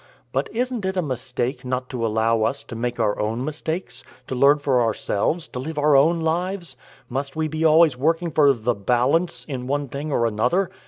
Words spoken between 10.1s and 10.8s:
or another?